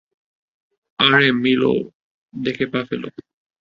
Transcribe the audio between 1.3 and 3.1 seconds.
মিলো, দেখে পা ফেল।